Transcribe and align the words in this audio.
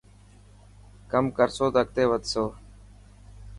ڪم 1.11 1.25
ڪرسو 1.37 1.65
ته 1.73 1.79
اڳتي 1.83 2.03
وڌسو. 2.11 2.43